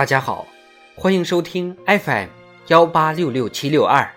[0.00, 0.46] 大家好，
[0.96, 2.28] 欢迎收听 FM
[2.68, 4.10] 幺八六六七六二。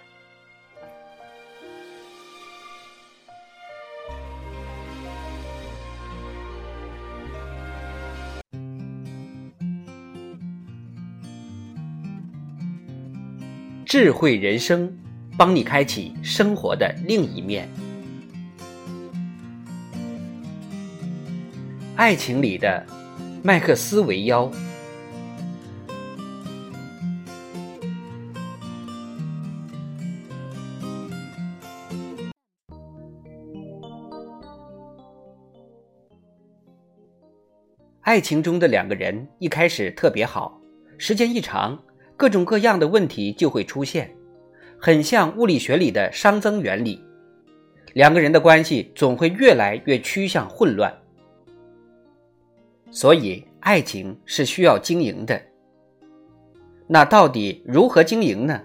[13.86, 14.98] 智慧人生，
[15.38, 17.68] 帮你开启生活的另一面。
[21.98, 22.86] 爱情里的
[23.44, 24.50] 麦克斯韦妖。
[38.04, 40.60] 爱情中的两个人一开始特别好，
[40.98, 41.82] 时间一长，
[42.18, 44.14] 各种各样的问题就会出现，
[44.78, 47.02] 很像物理学里的熵增原理，
[47.94, 50.94] 两个人的关系总会越来越趋向混乱。
[52.92, 55.42] 所以，爱情是需要经营的。
[56.88, 58.62] 那到底如何经营呢？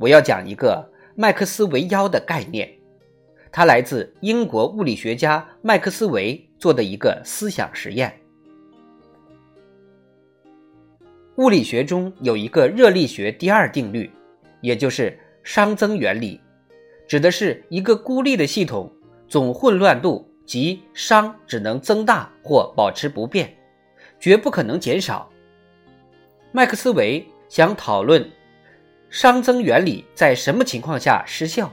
[0.00, 2.68] 我要讲一个麦克斯韦妖的概念，
[3.52, 8.12] 它来自英国物理学家麦克斯韦做的一个思想实验。
[11.36, 14.08] 物理学中有一个热力学第二定律，
[14.60, 16.40] 也就是熵增原理，
[17.08, 18.92] 指的是一个孤立的系统
[19.26, 23.52] 总混乱度及熵只能增大或保持不变，
[24.20, 25.28] 绝不可能减少。
[26.52, 28.30] 麦克斯韦想讨论
[29.10, 31.72] 熵增原理在什么情况下失效，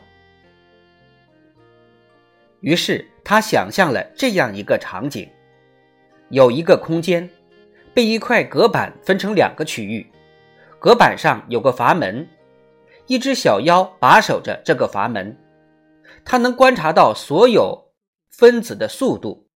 [2.62, 5.30] 于是他想象了这样一个场景：
[6.30, 7.30] 有一个空间。
[7.94, 10.09] 被一块隔板分成两个区域，
[10.80, 12.28] 隔板上有个阀门，
[13.08, 15.38] 一只小妖把守着这个阀门，
[16.23, 17.92] 它能观察到所有
[18.30, 19.47] 分子的速度。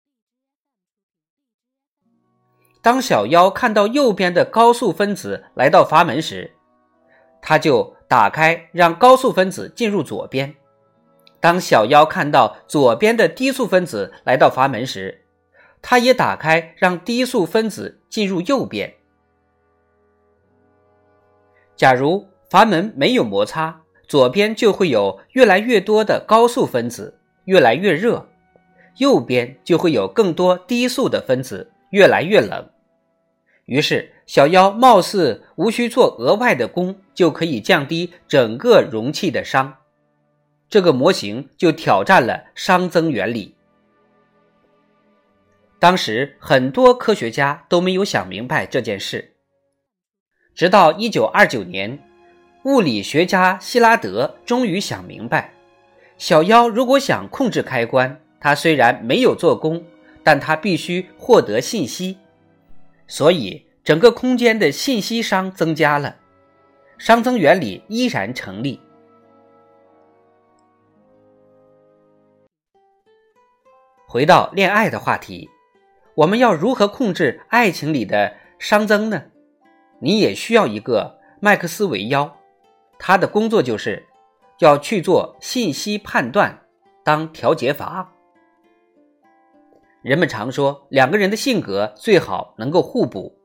[2.81, 6.51] 当小妖看到右边的高速分子来到阀门时，
[7.41, 10.53] 它就打开让高速分子进入左边；
[11.39, 15.24] 当小妖看到左边的低速分子来到阀门时，
[15.87, 18.91] 它也打开，让低速分子进入右边。
[21.75, 28.25] 假如阀门没有摩擦，左边就会有越来越多的高速分子，越来越热；
[28.97, 32.67] 右边就会有更多低速的分子，越来越冷。
[33.65, 39.71] 于是，小妖貌似无需做额外的功，就可以降低整个容器的熵。
[40.67, 43.54] 这个模型就挑战了熵增原理。
[45.85, 49.35] 当时很多科学家都没有想明白这件事，
[50.55, 51.99] 直到一九二九年，
[52.63, 55.53] 物理学家希拉德终于想明白：
[56.17, 59.85] 小妖如果想控制开关，它虽然没有做功，
[60.23, 62.17] 但它必须获得信息，
[63.05, 66.15] 所以整个空间的信息熵增加了，
[66.97, 68.81] 熵增原理依然成立。
[74.07, 75.47] 回到恋爱的话题。
[76.15, 79.23] 我们要如何控制爱情里的熵增呢？
[79.99, 82.37] 你也需要一个麦克斯韦妖，
[82.97, 84.05] 他的工作就是
[84.59, 86.61] 要去做信息判断，
[87.03, 88.13] 当调节阀。
[90.01, 93.37] 人们常说两个人的性格最好能够互补，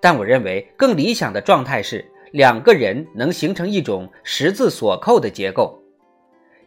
[0.00, 5.82] 但我认为更理想的状态是两个人能形成一种十字锁扣的结构，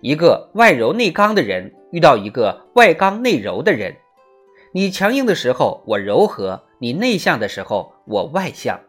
[0.02, 3.96] 一个外柔内刚的人遇到一个外刚内柔的人。
[4.77, 8.79] 你强硬的时候，我柔和；你内向的时候，我外向。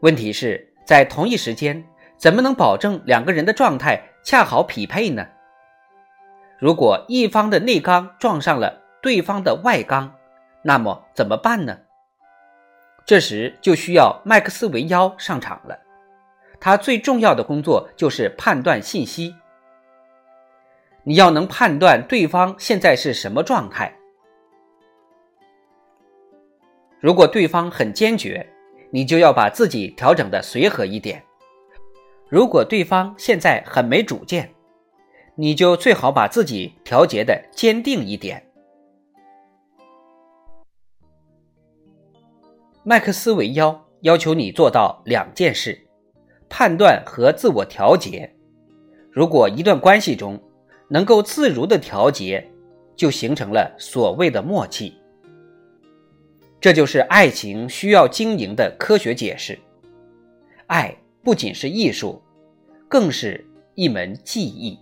[0.00, 1.84] 问题是在同一时间，
[2.16, 5.24] 怎么能保证两个人的状态恰好匹配呢？
[6.58, 10.12] 如果一方的内刚撞上了对方的外刚，
[10.64, 11.78] 那么怎么办呢？
[13.06, 15.78] 这时就需要麦克斯韦妖上场了。
[16.58, 19.36] 他最重要的工作就是判断信息。
[21.04, 23.92] 你要能判断对方现在是什么状态。
[27.00, 28.48] 如果对方很坚决，
[28.90, 31.18] 你就要把自己调整的随和一点；
[32.28, 34.48] 如果对方现在很没主见，
[35.34, 38.46] 你就最好把自己调节的坚定一点。
[42.84, 45.86] 麦克斯韦妖要求你做到两件事：
[46.48, 48.32] 判断和自我调节。
[49.10, 50.40] 如果一段关系中，
[50.92, 52.46] 能够自如的调节，
[52.94, 54.92] 就形成了所谓的默契。
[56.60, 59.58] 这就是爱情需要经营的科学解释。
[60.66, 62.20] 爱不仅是艺术，
[62.88, 63.42] 更是
[63.74, 64.78] 一门技艺。